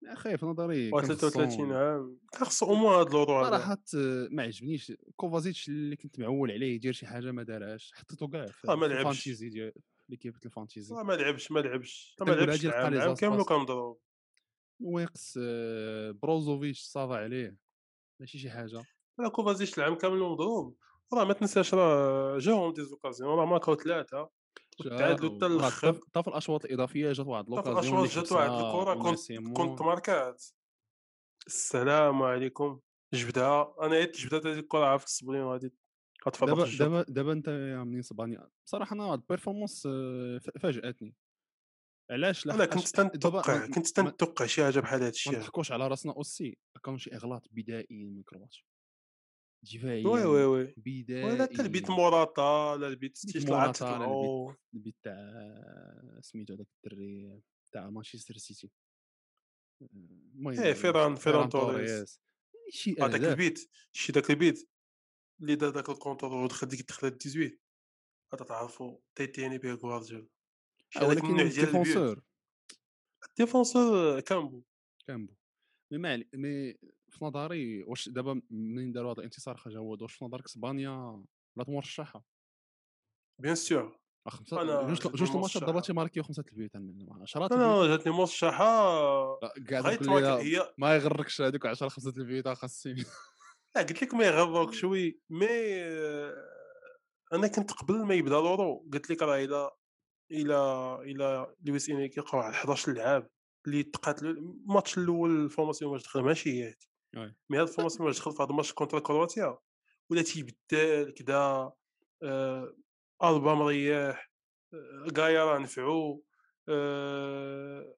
[0.06, 3.44] أخي في نظري و كان 33 خصهم- عام كان خصو au moins هاد هذا.
[3.44, 8.28] صراحة آه، ما عجبنيش كوفازيتش اللي كنت معول عليه يدير شي حاجة ما دارهاش حطيتو
[8.28, 8.74] كاع في آه،.
[8.86, 9.72] ال fantasy ديال
[10.08, 10.94] l'équipe ال fantasy.
[10.94, 12.16] آه، ما لعبش ما لعبش.
[12.20, 13.40] ما لعبش العام كامل.
[13.40, 14.00] وكان مضروب.
[14.80, 17.56] ويقص آه، بروزوفيتش صافا عليه
[18.20, 18.82] ماشي شي حاجة.
[19.18, 20.76] لا كوفازيتش العام كامل مضروب.
[21.12, 24.30] راه ما تنساش راه جاهم des occasions راه ماركاو ثلاثة.
[24.80, 28.50] وتعادلوا حتى الآخر حتى في الاشواط الاضافيه جات واحد حتى في l'occasion الاشواط جات واحد
[28.50, 30.44] الكرة كنت كنت ماركات.
[31.46, 32.80] السلام عليكم.
[33.14, 35.72] جبدها أنا عيطت جبدها هذيك الكرة عرفت الصبرين غادي
[36.40, 41.14] دابا دابا دابا أنت يا منين صباني بصراحة أنا هاد البيرفورمانس آه، فاجاتني
[42.10, 45.72] علاش؟ أنا لحقاش- كنت تنتوقع ما- كنت ما- تنتوقع شي حاجة بحال ما الشيء نضحكوش
[45.72, 46.58] على راسنا أوسي.
[46.84, 48.62] كانوا شي إغلاط بدائيين من كرواتيا
[49.72, 50.74] دفاعيا وي وي وي.
[50.76, 57.42] بدائيا ولا حتى البيت موراتا لا البيت بيت ستيش تطلعوا البيت تاع سميتو هذاك الدري
[57.72, 58.70] تاع مانشستر سيتي.
[59.82, 62.20] المهم إيه فيران فيران توريس.
[62.70, 63.70] شي هذاك اهداف البيت.
[63.92, 64.70] شي داك البيت.
[65.40, 67.58] اللي دار داك الكونترول ودخل ديك الدخله 18
[68.34, 70.28] هذا تعرفوا تيتيني بيه غوارديولا.
[70.96, 72.22] آه، ولكن الديفونسور.
[73.28, 74.62] الديفونسور كامبو.
[75.06, 75.34] كامبو.
[75.92, 76.78] مي ما مي
[77.14, 81.24] في نظري واش دابا منين داروا هذا الانتصار خرج هو واش في نظرك اسبانيا
[81.56, 82.24] لا مرشحه
[83.40, 85.80] بيان سور آه، خمسة أنا جوج جوج الماتشات دابا.
[85.80, 88.64] تيماركيو خمسة البيوت 10 أنا جاتني مرشحة.
[89.68, 93.04] كاع لا، هي ما يغركش هذوك 10 خمسة البيوت خاصين
[93.76, 95.46] لا قلت لك ما يغرك شوي mais
[95.82, 96.34] آه،
[97.32, 99.70] أنا كنت قبل ما يبدأ l'Euro قلت لك راه إلى
[100.30, 100.54] إلى
[101.02, 103.30] إلى لويس انريكي واحد 11 لعاب
[103.66, 106.74] اللي تقاتلوا الماتش الأول ال formation واش دخل ماشي هي.
[107.50, 109.58] mais هاد formation واش دخل في هذا الماتش contre كرواتيا
[110.10, 111.72] ولا تيبدل كدا
[112.22, 112.74] آه
[113.24, 114.30] البا مريح
[115.16, 116.24] كايا راه نفعو
[116.68, 117.96] آه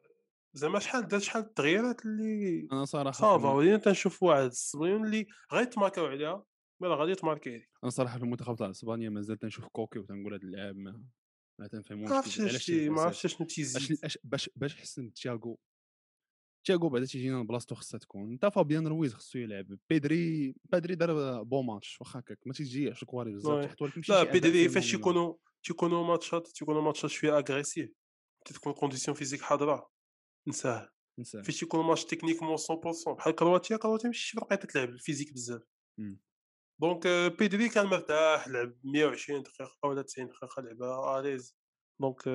[0.55, 5.64] زعما شحال دار شحال التغييرات اللي أنا صراحة صافا ولينا تنشوف واحد إسبانيا اللي غير
[5.64, 6.44] تماركاو عليها
[6.81, 10.35] mais راه غادي تماركي عليك أنا صراحة في المنتخب تاع إسبانيا مازال تنشوف كوكي وتنقول
[10.35, 11.05] هذا اللاعب ما
[11.61, 13.46] ما تنفهموش ما عرفتش ما عرفتش شنو.
[13.46, 15.59] تيزيد باش باش حسن تياغو
[16.66, 18.33] تياغو بعدا تيجينا بلاصتو خصها تكون.
[18.33, 19.79] أنت فابيان رويز خصو يلعب.
[19.90, 22.38] بيدري بيدري دار bon ماتش واخا هكاك.
[22.46, 23.62] ما تيجيش الكواري بزاف وي.
[23.62, 24.90] تيحط ولكن لا بيدري فاش.
[24.90, 27.90] تيكونوا تيكونوا ماتشات تيكونوا ماتشات شوية agressif
[28.44, 29.90] تكون condition physique حاضرة.
[30.48, 30.88] نساه.
[31.18, 31.42] نساه.
[31.42, 35.62] فاش تيكون ماتش techniquement 100% بحال كرواتيا كرواتيا ماشي شي فرقة تلعب ال physique بزاف.
[36.81, 41.57] donc آه، بيدري كان مرتاح لعب 120 دقيقة ولا 90 دقيقة لعبها à l'aise
[42.00, 42.29] donc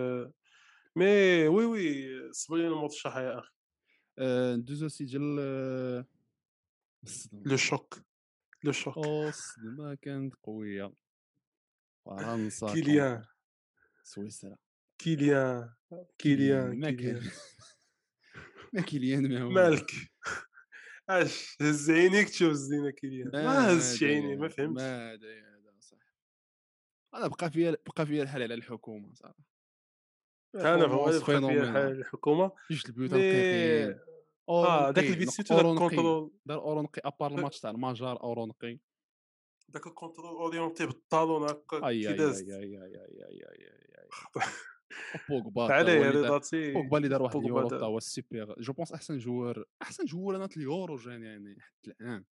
[0.95, 3.60] mais oui oui إسبانيا لي المرشح يا أخي.
[4.19, 6.05] ندوزو سي ديال آه،
[7.33, 8.01] le choc
[8.63, 8.97] لو شوك.
[8.97, 10.93] أو الصدمه كانت قوية.
[12.05, 13.25] فرنسا كيليان.
[14.03, 14.57] سويسرا.
[14.97, 15.73] كيليان
[16.17, 17.21] كيليان ما كان
[18.73, 19.49] ما كيليان ما هو.
[19.49, 19.91] مالك؟
[21.09, 23.31] اش هز عينيك تشوف زينه كيليان.
[23.33, 24.81] ما هزش عيني ما فهمتش.
[24.81, 25.97] ما هذا هذا صح.
[27.13, 29.50] أنا بقى فيا بقى فيا الحال على الحكومة صراحة.
[30.55, 31.21] أنا فوائد
[31.99, 32.51] الحكومة
[32.89, 33.13] البيوت
[34.49, 35.93] آه داك البيت سيتو داك
[36.45, 38.79] دار orienté à part ال match تاع الماجار orienté
[39.69, 42.43] داك ال contrôle orienté بال talon هكا كي داز
[45.29, 45.67] بوغبا
[46.73, 48.55] بوغبا اللي دار واحد اليورو حتى هو super.
[48.59, 52.25] je pense أحسن joueur أحسن joueur أنا اليورو جاني يعني حتى الآن.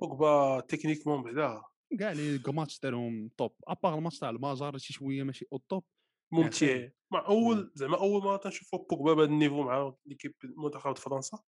[0.00, 1.62] بوغبا techniquement بعدا.
[1.98, 5.58] كاع les matchs دارهم top à part ال match تاع الماجار شي شوية ماشي au
[5.68, 5.84] top
[6.32, 11.38] ممتع مع أول زعما أول مرة تنشوفو بوغبا بهذا ال niveau مع l'équipe منتخب فرنسا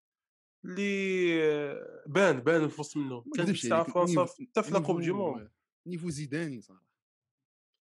[0.65, 1.75] اللي
[2.07, 5.11] بان بان في وسط منه ما كان ساعه عليك، فرنسا حتى في la coupe du
[5.13, 5.51] monde
[5.87, 6.87] niveau زيداني صراحة.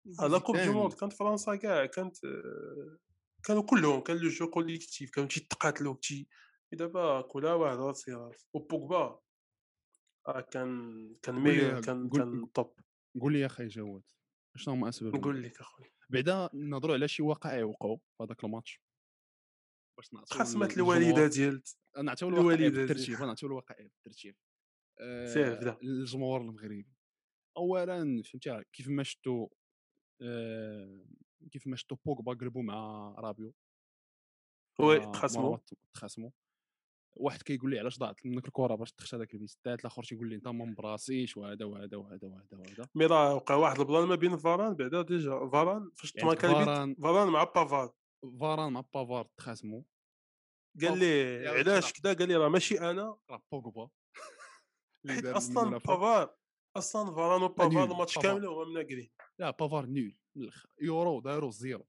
[0.06, 0.70] niveau آه، la coupe du.
[0.70, 2.18] monde كانت فرنسا كاع كانت
[3.44, 6.28] كانوا كلهم كان le jeu collectif كانوا تيتقاتلوا تي
[6.72, 9.20] دابا كل واحد راسي راس وبوغبا
[10.28, 12.74] آه كان كان قول ميور يا- كان قول- كان top
[13.22, 14.04] قول لي يا أخي جواد
[14.56, 18.82] شنو هما اسباب نقول لك اخويا بعدا نهضروا على شي وقائع وقعوا في هذاك الماتش.
[19.98, 20.38] باش نعطيو
[20.78, 21.63] للجمهور- الوالده ديال
[22.04, 24.36] نعطيو الوالدة بالترتيب نعطيو الوقائع بالترتيب.
[25.00, 25.34] آه،.
[25.84, 26.88] الجمهور المغربي.
[27.58, 29.48] اولا فهمتي كيف ما شفتوا
[30.22, 31.06] آه،
[31.52, 33.54] كيف ما شفتوا بوغبا قلبوا مع رابيو.
[34.80, 35.58] oui تخاصموا
[35.93, 36.30] تخاصموا
[37.20, 40.48] واحد كيقول لي علاش ضاعت منك الكرة باش تخشى هذاك البيستات الآخر تيقول لي أنت
[40.48, 42.88] ما مبراسيش وهذا وهذا وهذا وهذا وهذا.
[42.96, 46.96] mais راه وقع واحد ال plan ما بين فاران بعدا déjà فاران فاش يعني فاران-
[46.96, 47.94] فاران مع بافار.
[48.40, 49.82] فاران مع بافار تخاصموا
[50.82, 51.00] قال.
[51.00, 53.18] لي علاش كذا قال لي راه ماشي أنا.
[53.30, 53.90] راه بوغبا.
[55.38, 55.70] أصلا.
[55.78, 56.36] بافار
[56.78, 58.18] أصلا فاران وبافار الماتش.
[58.20, 60.70] كامل هما مناقرين لا بافار nul من الآخر.
[60.82, 61.88] يورو داروا zéro.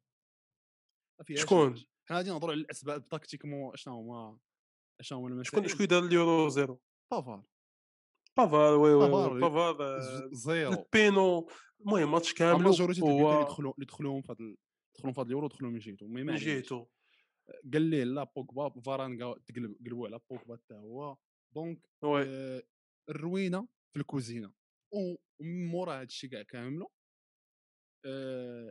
[1.35, 1.75] شكون؟
[2.09, 4.38] حنا غادي نهضروا على الأسباب tactiquement اشنو هما
[5.00, 6.81] هما شكون المسائل شكون دار اليورو zéro.
[7.10, 7.42] بافار.
[8.36, 10.72] بافار وي وي بافار آه، زيرو.
[10.72, 14.54] البينو المهم ماتش كامل الماجوريتي اللي هو يدخلوا اللي دخلوهم في هذا
[14.96, 16.34] دخلوا في هذا اليورو دخلوا من جهته من.
[16.34, 16.88] جهته
[17.72, 21.16] قال ليه لا بوغبا فاران تقلب قلبوا على بوغبا حتى هو.
[21.54, 22.62] دونك آه،
[23.08, 24.52] الروينة في الكوزينة.
[24.92, 26.88] و- ومن مورا هذا الشيء كاع كامله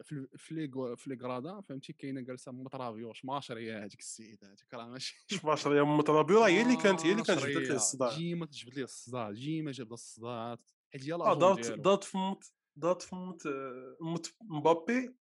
[0.04, 4.74] في ال- في لي في لي كرادا فهمتي؟ كاينة جالسة مطرافيوش ماشريه هذيك السيدة هذيك
[4.74, 7.76] راه ماشي 17 يا مطرابيو راه هي اللي كانت هي اللي كانت جبدت لي.
[7.76, 8.16] الصداع.
[8.18, 10.58] ديما تجبد لي الصداع ديما جبد الصداع
[10.94, 12.44] حيت هي آه، لاجون دارت دارت في موت
[12.76, 15.16] دارت في موت آه، موت مبابي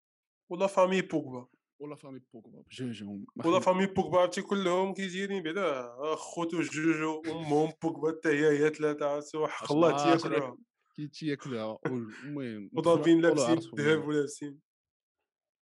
[0.50, 1.46] ولا فامي بوغبا.
[1.80, 8.10] ولا فامي بوغبا بجوجهم ولا فامي بوغبا عرفتي؟ كلهم كيجيرين بعدا خوتو جوجو أمهم بوغبا
[8.18, 9.40] حتى هي هي ثلاثة عرفتي؟ عشرة-
[10.06, 10.62] ياكلوها كي
[11.06, 14.61] تياكلها المهم وضاربين دخلوا- لابسين الذهب ولابسين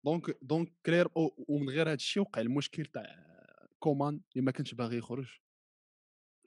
[0.06, 3.06] donc donc clair ومن غير هذا الشيء وقع المشكل تاع
[3.80, 5.28] كومان اللي ما كانش باغي يخرج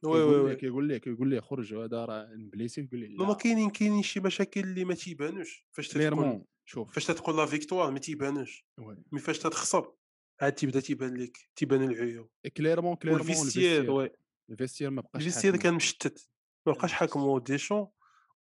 [0.05, 3.29] oui oui oui كيقول ليه كيقول ليه خرج هذا راه مبليسي يقول لي non ما
[3.31, 7.91] لا كاينين كاينين شي مشاكل اللي ما تيبانوش فاش clairement شوف فاش تتكون la victoire
[7.91, 8.67] ما تيبانوش.
[9.13, 9.93] mais فاش تتخسر
[10.41, 14.11] عاد تيبدا تيبان لك تيبان العيوب clairement clairement وال vestiaire oui
[14.51, 15.57] ال vestiaire ما بقاش ال vestiaire.
[15.57, 16.29] كان مشتت
[16.67, 16.93] ما بقاش.
[16.93, 17.89] حاكمو ديشون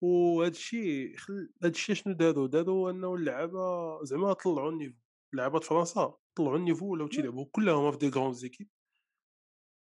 [0.00, 1.50] وهذا الشيء خل...
[1.62, 4.98] هذا الشيء شنو داروا داروا انه اللعابة زعما طلعوا ال niveau.
[5.32, 8.68] لعابة فرنسا طلعوا ال niveau ولاو تيلعبوا كلهم في des grandes équipes.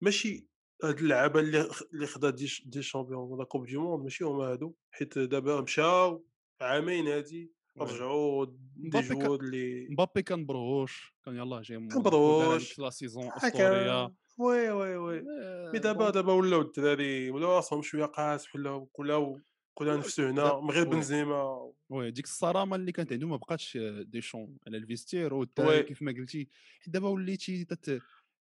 [0.02, 0.48] ماشي
[0.84, 4.24] هاد اللعابة اللي اللي خدا des, ch- des champions و la coupe du monde ماشي
[4.24, 4.74] هما هادو.
[4.90, 6.24] حيت دابا مشاو
[6.60, 7.52] عامين هادي.
[7.80, 12.78] رجعوا des joueurs اللي مبابي كان بروش كان يلاه جاي كان بروش.
[12.78, 14.14] la saison أسطورية.
[14.38, 15.18] oui oui oui.
[15.18, 19.40] آه، mais دابا donc دابا ولاو الدراري ولاو راسهم شوية قاس ولاو كلاو
[19.78, 20.88] كلها نفسو هنا من غير.
[20.88, 25.82] بنزيما وي ديك الصرامة اللي كانت عنده ما بقاتش آه، ديشون على الفيستير والدراري وي.
[25.82, 26.48] كيف ما قلتي
[26.80, 28.00] حيت دابا وليتي تت...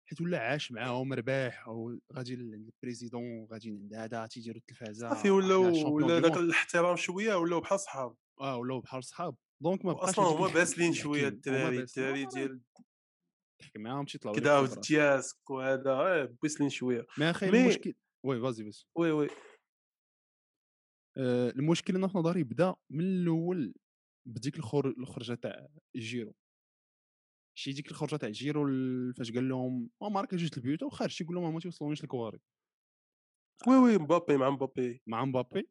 [0.09, 5.29] حيت ولا عاش معاهم مرباح أو غادي عند البريزيدون غادي عند هذا تيديروا التلفازة صافي
[5.29, 6.37] ولاو ولا داك.
[6.37, 10.93] الاحترام شوية ولاو بحال صحاب آه ولاو بحال صحاب دونك ما بقاش أصلا هما باسلين
[10.93, 12.07] شوية الدراري باسلين.
[12.07, 12.61] الدراري ديال
[13.61, 17.93] تحكي معاهم تيطلعوا كدا دياسك وهذا آه، بويسلين شوية مي أخي مي المشكل
[18.25, 19.27] وي فازي فازي وي وي
[21.19, 23.73] المشكل أنا في نظري بدا من الأول
[24.27, 24.87] بديك الخر...
[24.87, 26.33] الخرجة تاع جيرو
[27.57, 28.67] شي ديك الخرجة تاع جيرو
[29.17, 32.39] فاش قال لهم "أه، ماركا جوج البيوت وخارج تيقول لهم ما توصلونيش الكواري
[33.67, 35.01] oui oui مبابي مع مبابي.
[35.07, 35.69] مع مبابي.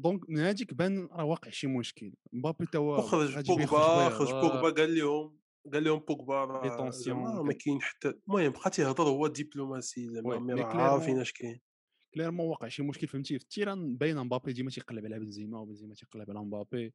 [0.00, 2.12] donc من هذيك بان راه واقع شي مشكل.
[2.32, 5.40] مبابي وخرج يبغي يخرج بوغبا بغا خرج بوغبا قال لهم
[5.72, 11.32] قال لهم بوغبا راه ما كاين حتى المهم بقى تيهضر هو دبلوماسي زعما عارفين اش
[11.32, 11.60] كاين.
[12.14, 15.94] clairement واقع شي مشكل فهمتي؟ في ال terrain باينة مبابي ديما تيقلب على بنزيما وبنزيما
[15.94, 16.94] تيقلب على مبابي.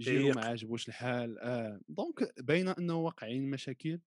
[0.00, 1.80] جيرو ما عيق عاجبوش الحال آه.
[1.88, 4.00] donc باينة إنه واقعين مشاكل.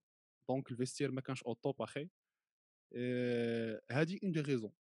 [0.50, 2.10] donc ال vestiaire ما كانش au top أخي.
[2.96, 4.72] آه، هادي une des raisons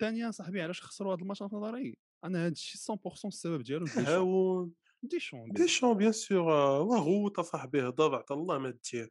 [0.00, 4.72] ثانيا صاحبي علاش خسروا هذا الماتش في نظري؟ أنا هذا الشيء 100% السبب ديالو ديشون
[5.02, 6.12] ديشون ديشون bien.
[6.12, 6.42] sûr
[6.82, 9.10] وغوت اصاحبي هضر عطا الله ما دير.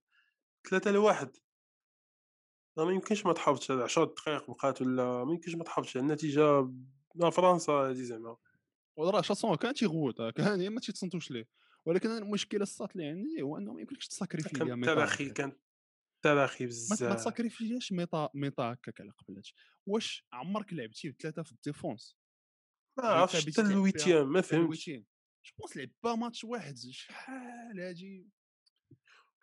[0.70, 1.38] ثلاثة لواحد.
[2.78, 6.04] راه ما يمكنش ما تحافظش على 10 دقائق بقات ولا ما يمكنش ما تحافظش على
[6.06, 6.70] النتيجة
[7.16, 8.38] مع فرنسا هادي زعما.
[8.98, 11.48] وراه شاسون كان تيغوت كان ما تيتصنتوش ليه.
[11.86, 15.34] ولكن المشكلة الساط اللي عندي هو أنه ما يمكنلكش تساكريفي ليا كان هكاك.
[15.34, 15.52] كان
[16.24, 17.16] تاريخي ما ما بزاف.
[17.16, 19.48] تساكريفياش ميطا ميطا هكاك على قبلات.
[19.86, 22.18] واش عمرك لعبتي بثلاثة في الديفونس؟
[22.98, 24.90] ما غير عرفتش حتى الويتيام ما فهمتش.
[24.90, 25.04] جو
[25.60, 28.30] بونس لعب با ماتش واحد شحال هادي؟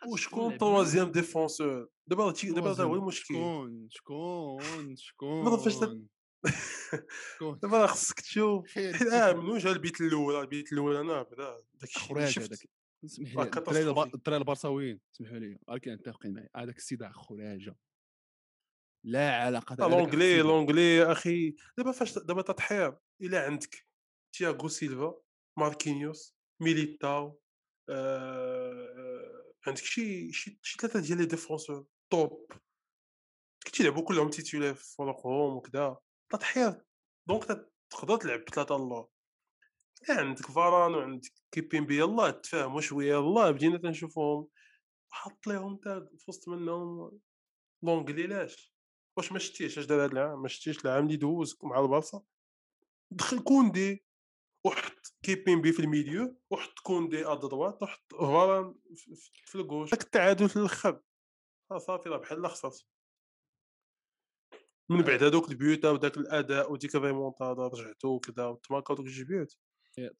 [0.06, 3.34] وشكون طوازيام ديفونسور دابا دابا هذا هو تروازيام المشكل
[3.90, 6.06] شكون شكون دابا فاش داب-
[6.46, 7.06] شكون
[7.36, 12.28] شكون دابا خصك تشوف آه من جا البيت الأول البيت الأول أنا بدا اللي خراج
[12.28, 12.68] شفت هذاك
[13.04, 14.02] اسمح لي الدراري كاتاستروفي.
[14.02, 17.76] الب- الدراري البرصاويين اسمحوا لي ولكن متفقين معي هذاك السيد خراجه
[19.04, 23.86] لا علاقه لونجلي لونجلي أخي دابا فاش دابا تضحير الا عندك
[24.34, 25.14] تياغو سيلفا
[25.58, 27.40] ماركينيوس ميليتاو
[27.90, 28.97] آه
[29.68, 32.52] عندك شي شي شي ثلاثة ديال les défenseurs top
[33.72, 35.96] كيلعبوا كلهم titulaires في فرقهم وكذا
[36.30, 36.82] تضحير
[37.26, 37.44] donc
[37.90, 39.08] تقدر تلعب بثلاثه الله
[40.08, 44.48] عندك فاران وعندك كيبيمبي يلاه تفاهموا شوية يلاه بدينا تنشوفوهم
[45.10, 47.20] حط ليهم تا في وسط منهم.
[47.82, 48.74] لونجلي لاش
[49.16, 52.22] واش ما شتيش؟ اش دار هاد العام؟ ما شتيش العام اللي دوز مع البارسا
[53.10, 54.04] دخل كوندي.
[54.64, 58.74] وحط كيبيمبي في ال milieu وحط كوندي à droite وحط فاران
[59.46, 61.00] في- ال gauche داك التعادل في الآخر
[61.70, 62.86] آه صافي راه بحال خسرت
[64.90, 69.56] من بعد هذوك البيوتا وداك الأداء وديك الريمونتادا رجعتو وكذا وتماكا دوك الجوج بيوت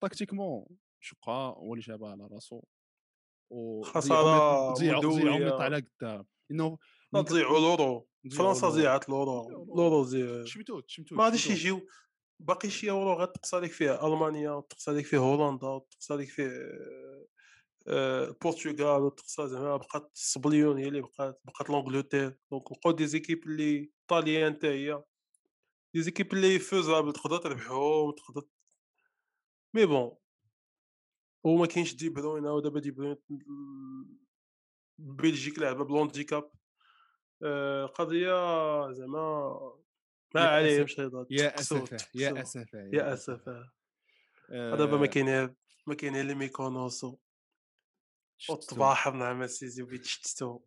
[0.00, 0.66] tactiquement
[1.00, 2.62] شقا هو اللي جابها على راسو.
[3.50, 5.00] و خسارة ضيعوا.
[5.38, 6.78] ميط على قدام إنه
[7.14, 8.08] تضيعوا l'Euro.
[8.36, 8.68] فرنسا.
[8.68, 9.48] ضيعت l'Euro.
[9.76, 10.02] l'Euro.
[10.04, 11.46] زي شمتوت شمتوت ما غاديش.
[11.50, 11.86] يجيو.
[12.40, 16.50] باقي شي يورو غتقص عليك فيه ألمانيا تقص عليك فيه هولندا تقص عليك فيه
[17.88, 23.44] آه، البرتغال تقص زعما بقات السبليون هي اللي بقات بقات l'Angleterre donc بقاو des équipes
[23.46, 25.02] اللي طاليان حتى هي
[25.94, 28.42] des équipes اللي faisables تقدر تربحهم تقدر
[29.74, 30.16] mais bon
[31.44, 33.16] وما كاينش دي بروين ودابا دي بروين
[34.98, 36.50] بلجيك لعبة بلونديكاب
[37.42, 38.32] آه، قضية
[38.92, 39.58] زعما
[40.34, 42.42] ما يا عليهمش هضره يا اسفه يا.
[42.42, 43.72] اسفه يا أسف آه.
[44.50, 45.54] آه، دابا ما كاين
[45.86, 47.16] ما كاين اللي ميكونوسو.
[48.38, 48.52] شفتو.
[48.52, 50.60] والطباحر مع مسيزي وبيتشتتو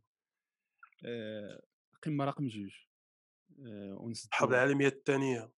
[1.06, 1.62] آه،
[2.04, 2.74] قمة رقم جوج.
[3.60, 5.52] آه، الحرب العالمية الثانية.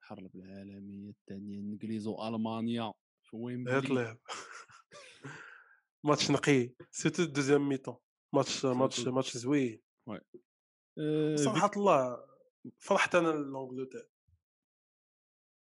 [0.00, 2.92] الحرب العالمية الثانية الانجليز وألمانيا.
[3.22, 4.18] في ويمبلي هتلر
[6.04, 6.70] ماتش نقي.
[6.90, 7.96] surtout deuxième mi-temps
[8.34, 9.00] ماتش ماتش.
[9.00, 9.82] ماتش زوين.
[11.34, 12.31] صراحة الله.
[12.78, 14.08] فرحت أنا l'Angleterre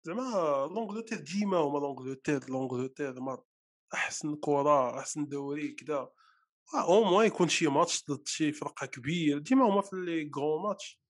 [0.04, 3.14] زعما l'Angleterre ديما هما l'Angleterre l'Angleterre
[3.94, 6.12] أحسن كره أحسن دوري كذا
[6.74, 11.00] au moins يكون شي ماتش ضد شي فرقة كبير ديما هما في les grands matchs.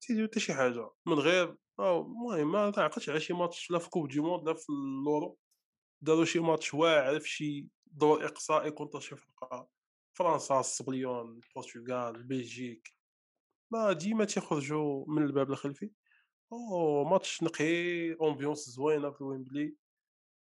[0.00, 0.90] تيديرو حتى شي حاجة.
[1.06, 4.54] من غير أو المهم ما تعقدش على شي ماتش لا في coupe du monde لا
[4.54, 5.38] في l'Euro
[6.02, 9.68] داروا شي ماتش واعر في شي دور إقصائي contre شي فرقة.
[10.14, 13.01] فرنسا السبليون البرتغال بلجيك.
[13.72, 15.90] mais ديما تيخرجوا من الباب الخلفي
[16.52, 19.76] أو ماتش نقي ambiance زوينه في ويمبلي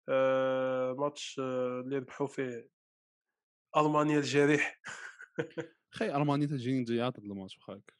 [0.09, 2.69] آه ماتش اللي ربحوا فيه.
[3.77, 4.81] المانيا الجريح.
[5.95, 7.93] خي ألمانيا تجيني ضيعت هاد الماتش واخاك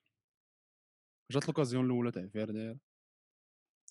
[1.31, 2.77] جات l'occasion الأولى تاع فيرنير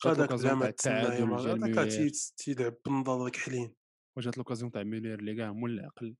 [0.05, 3.75] جات هذاك زعما التعادل هذاك تيلعب بالنظر كحلين
[4.17, 6.17] وجات لوكازيون تاع ميلير اللي كاع مول العقل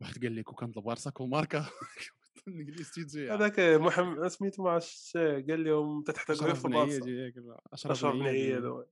[0.00, 1.66] واحد قال لك وكانت البارسا كل ماركا.
[2.48, 8.22] الانجليز تيجي هذاك محمد سميتو ما عرفتش قال لهم تتحتاج غير في لا، أشرف بن
[8.22, 8.86] عياد.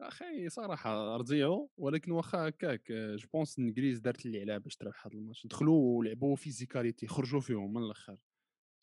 [0.00, 5.14] أخي صراحة رضيعوا ولكن واخا هكاك جو بونس الانجليز دارت اللي عليها باش تربح هذا
[5.14, 5.46] الماتش.
[5.46, 8.18] دخلوا ولعبوا فيزيكاليتي خرجوا فيهم من الأخر.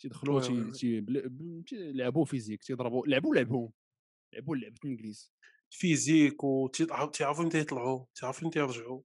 [0.01, 0.71] تيدخلوا تي.
[0.71, 1.01] تي
[1.67, 3.71] تيلعبوا physique تيضربوا لعبوا لعبهم.
[4.33, 5.33] لعبوا لعبة الانجليز
[5.69, 9.01] physique وتيعرفوا متى يطلعوا تعرفوا متى يرجعوا.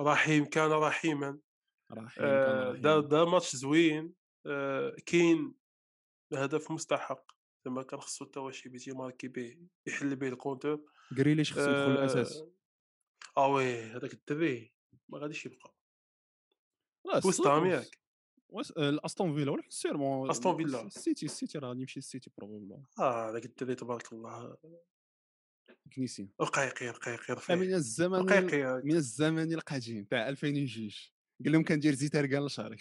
[0.00, 1.38] رحيم كان رحيما
[1.88, 4.14] كان آه، دا دا ماتش زوين.
[4.46, 5.54] آه، كاين
[6.32, 7.32] هدف مستحق
[7.64, 11.92] زعما كان خصو هو شي بيتي ماركي به يحل به ال compteur جريليش خصو يدخل
[11.92, 12.36] الأساس.
[12.36, 12.50] آه
[13.36, 14.72] آه oui هذاك الدري
[15.08, 15.74] ما غاديش يبقى.
[17.06, 17.98] لا وست هام ياك
[18.48, 20.86] واش الأستون فيلا ولا سيرمون أستون فيلا.
[20.86, 24.56] السيتي السيتي راه غادي يمشي السيتي بروبابل آه هذاك الدري تبارك الله.
[25.94, 26.28] كنيسي.
[26.40, 28.82] رقيقي رقيقي من رفيع الزمن رقيقي.
[28.84, 30.90] من الزمن القديم تاع 2002
[31.44, 32.76] قال لهم كندير زيت اركان لشهري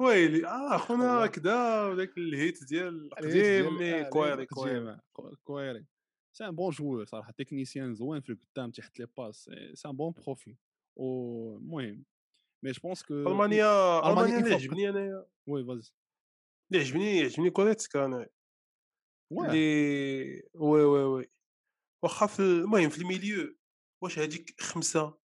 [0.00, 1.26] ويلي آه خونا.
[1.26, 4.98] كدا وداك الهيت ديال القديم مي آه، كويري كويري.
[5.12, 5.86] كو- كويري.
[6.36, 10.12] سي ان بون جوور صراحة تكنيسيان زوين في القدام تحت لي باس سي ان بون
[10.12, 10.56] بروفي
[10.96, 12.04] ومهم
[12.64, 14.54] mais je pense que ألمانيا ألمانيا ألمانيا اللي.
[14.54, 15.92] عجبني انايا oui vas-y
[16.72, 18.28] اللي عجبني عجبني كوريتسكا أنا.
[19.32, 21.30] واه اللي oui oui oui.
[22.02, 23.56] واخا في المهم في ال milieu
[24.02, 25.18] واش هذيك خمسة؟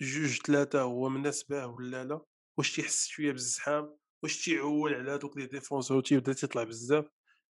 [0.00, 2.20] جوج ثلاثة هو مناسبة ولا لا؟
[2.58, 7.04] واش تيحس شوية بالزحام؟ واش تيعول على هذوك les défenseurs وتيبدا تيطلع بزاف؟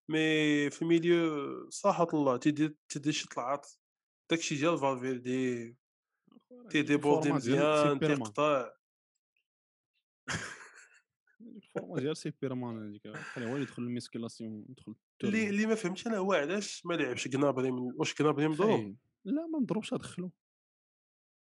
[0.08, 3.70] mais في ال milieu صراحة الله تيدير تيدير شي طلعات
[4.30, 5.76] داكشي ديال فالفيردي.
[6.70, 8.72] تيديبوردي مزيان تيقطع
[11.40, 15.48] الفورما ديال سي بيرمان هذيك خليه هو اللي يدخل الميسكيلاسيون يدخل اللي.
[15.48, 18.96] اللي ما فهمتش أنا هو علاش ما لعبش؟ كنابري من واش كنابري مضروب.
[19.24, 20.32] لا ما مضروبش دخلو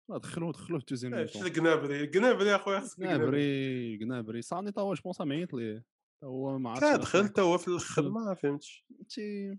[0.09, 4.81] لا دخلو دخلو في التوزيام اش ميطون الكنابري الكنابري أخويا خصك الكنابري قنابري صاني تا
[4.81, 5.85] هو جو بونس معيط ليه
[6.21, 7.29] تا هو ما عرفتش كان علاش دخل.
[7.29, 8.09] تا هو في الآخر.
[8.09, 8.85] ما فهمتش.
[9.09, 9.59] تي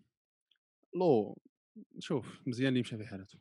[0.95, 1.37] لو
[1.99, 3.39] شوف مزيان اللي مشى في حالته.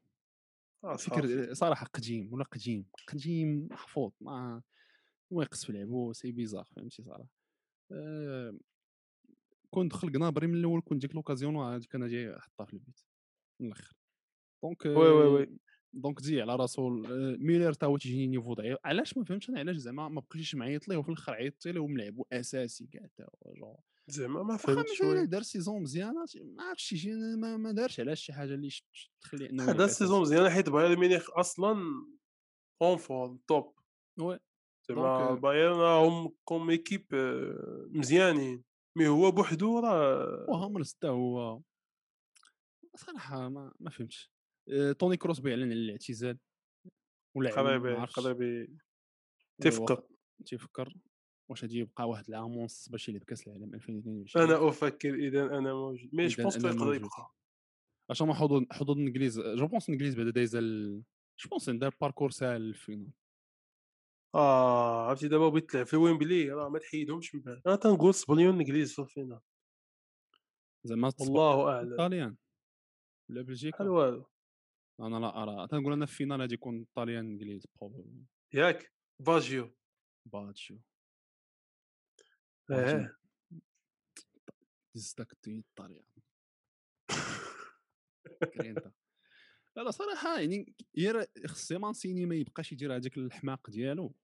[0.85, 0.97] آه،.
[0.97, 4.63] فكر صراحة قديم ولا قديم؟ قديم محفوظ ما
[5.33, 7.29] هو يقص في لعبو c'est bizarre فهمتي صراحة.
[7.93, 8.59] أه...
[9.71, 11.57] كون دخل قنابري من الأول كون ديك l'occasion
[11.95, 13.01] أنا جاي حطها في البيت
[13.61, 13.97] من الأخر.
[14.63, 15.59] donc oui oui oui.
[16.01, 18.79] donc تجي على راسو آه، ميلر تا هو تيجيني niveau ضعيف.
[18.85, 22.27] علاش ما فهمتش أنا؟ علاش زعما ما بقيتش معيط ليه وفي الآخر عيطتي له وملعبو
[22.33, 23.29] أساسي كاع تا
[24.09, 28.01] زعما ما فهمتش دار saison مزيانه ما عرفتش شي ما, ما دارش.
[28.01, 28.69] علاش شي حاجة اللي
[29.21, 30.35] تخلي إنه هذا يلعب ال saison أساسي.
[30.35, 31.77] مزيان حيت بايرن ميونخ أصلا
[32.83, 33.75] en forme top.
[34.21, 34.39] oui.
[34.89, 38.65] زعما donc- بايرن راهم comme équipe آه، مزيانين.
[38.97, 41.61] mais هو بوحدو راه وهامرز حتى هو.
[42.97, 44.31] صراحة ما, ما فهمتش.
[44.33, 44.38] آه،
[44.99, 46.39] توني كروس بيعلن على الاعتزال
[47.35, 48.79] ولا قريبي قريبي
[49.63, 50.03] تفكر
[50.47, 50.95] تيفكر
[51.51, 55.75] واش غادي يبقى واحد العام ونص باش يلعب كأس العالم 2022 أنا أفكر إذا أنا
[55.75, 56.15] موجود.
[56.15, 56.95] mais je pense يقدر.
[56.95, 57.35] يبقى.
[58.11, 60.61] عشان ما حظوظ حظوظ الانجليز je pense الانجليز بعدا دايزه
[61.39, 63.11] je pense دار parcours ساهل لل finale
[64.35, 67.63] آه عرفتي دابا بغيت تلعب في ويمبلي راه ما تحيدهمش من بعد.
[67.67, 69.41] أنا تنقول صبليون الانجليز في ال finale.
[70.85, 71.93] زعما والله أعلم.
[71.93, 72.37] الطاليان
[73.31, 73.77] ولا بلجيكا.
[73.77, 74.27] بحال والو.
[75.01, 79.75] أنا لا أرى تنقول أنا في ال finale غادي يكون الطاليان إنجليز probable ياك باجيو.
[80.27, 80.79] باتشو
[82.71, 83.17] آه
[84.95, 86.05] دزتك الدنيا الطاليان
[89.77, 94.15] لا لا صراحة يعني يا خص مانسيني ما يبقاش يدير هذاك الحماق ديالو.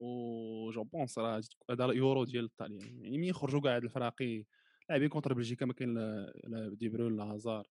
[0.00, 4.44] و je pense راه هذا اليورو ديال الطاليان يعني ملي يخرجوا كاع هاد الفراقي
[4.88, 7.68] لاعبين contre بلجيكا ما كاين لا لا دي بروين لا هازار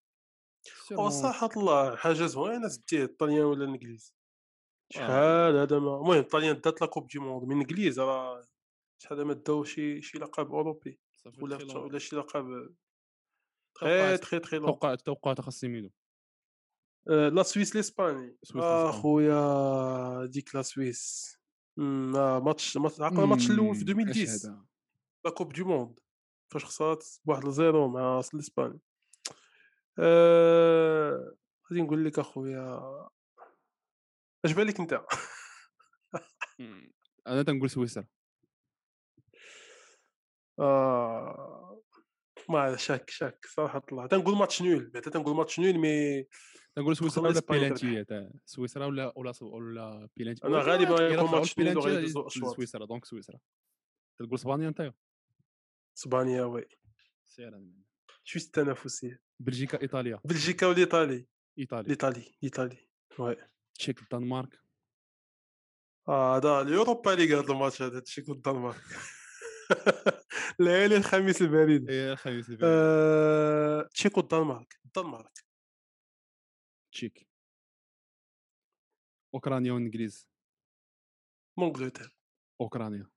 [0.93, 4.15] هو صراحة الله حاجة زوينة تديه الطليان ولا الإنجليز؟
[4.91, 4.95] آه.
[4.95, 8.47] شحال هذا ما المهم الطليان دات la coupe du monde من الانجليز راه
[9.04, 11.00] شحال ما داو شي شي لقب أوروبي
[11.41, 12.76] ولا ولا شي لقب
[13.76, 14.66] très très très loin.
[14.65, 15.89] توقعات توقعات خاص يميلو
[17.10, 18.38] آه، la Suisse l'Espagne.
[18.43, 21.36] سويس آه، ديك la Suisse.
[21.78, 24.65] ماتش ماتش عقل الماتش الأول في 2010
[25.26, 26.00] la coupe du monde.
[26.54, 28.80] فاش خسرات بواحد ل zéro مع الاسباني
[30.00, 31.36] أه...
[31.72, 32.80] غادي نقول لك أخويا
[34.46, 35.02] اش بالك أنت؟
[37.28, 38.08] أنا تنقول سويسرا.
[40.60, 41.82] آه...
[42.50, 44.08] ما شاك شاك صراحة الله.
[44.08, 46.28] تنقول match nul بعدا تنقول match nul mais
[46.76, 48.06] تنقول سويسرا ولا بيلانتي؟
[48.46, 52.10] سويسرا ولا ولا ولا بيلانتي؟ ولكن غالباً يكون match nul.
[52.32, 53.39] سويسرا donc سويسرا.
[54.20, 54.94] تقول إسبانيا انت
[55.98, 56.66] إسبانيا oui.
[57.26, 57.62] سير.
[58.24, 61.28] شوية التنافسيه بلجيكا ايطاليا بلجيكا والايطالي
[61.59, 62.88] ايطاليا الايطالي الايطالي
[63.20, 63.36] oui
[63.74, 64.59] تشيك الدنمارك
[66.07, 68.82] آه هذا اليوروبا ليغ هذا الماتش هذا تشيك الدنمارك
[70.59, 72.51] ليالي الخميس البريد إيه الخميس.
[72.63, 75.45] آه، تشيك والدنمارك الدنمارك
[76.91, 77.28] تشيك
[79.34, 80.28] اوكرانيا والانجليز
[81.57, 82.17] مونجلتير
[82.61, 83.09] اوكرانيا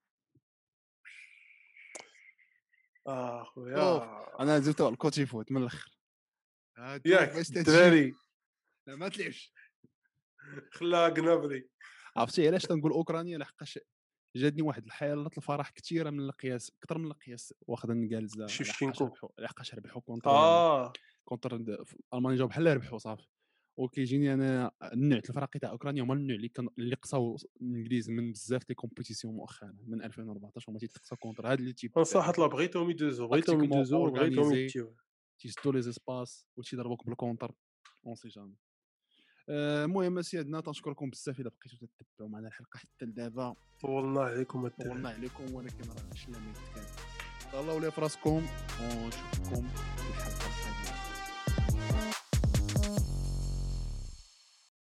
[3.06, 5.98] آه خويا أنا زدت الكوتي فوت من الأخر.
[7.06, 8.14] ياك الدراري
[8.86, 9.52] لا ما تلعبش.
[10.72, 11.68] خلاها قنابري
[12.16, 13.78] عرفتي علاش تنقول أوكرانيا لحقاش
[14.36, 19.10] جاتني واحد الحاله الفرح كثيره من القياس أكثر من القياس واخد النقالزه شيفشينكو.
[19.38, 20.92] لحقاش ربحوا- كونتر آه.
[21.24, 21.56] contre
[22.14, 23.26] ألمانيا جاو بحال ربحوا صافي.
[23.76, 28.68] وكيجيني أنا النوع الفرقي تاع اوكرانيا هما النوع اللي كان اللي قصاو الإنجليز من بزاف
[28.68, 33.28] les compétitions مؤخرا من 2014 هما تيتقصاو contre هاد les équipes صراحة لا بغيتهم يدوزو
[33.28, 34.54] بغيتهم Tactiquement يدوزو بغيتهم.
[34.54, 34.94] يتيو
[35.38, 37.52] تيسدوا les espaces وتيضربوك بال contre
[38.06, 38.54] on sait jamais.
[39.48, 45.08] آه، المهم سيادنا تنشكركم بزاف إلا بقيتوا تتبعوا معنا الحلقة حتى لدابا طولنا عليكم طولنا
[45.08, 48.46] عليكم ولكن راه شلنا ميت كان الله ولا في راسكم
[48.82, 50.43] ونشوفكم في الحلقة